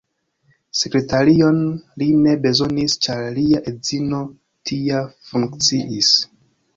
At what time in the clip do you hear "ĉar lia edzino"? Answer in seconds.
3.07-4.23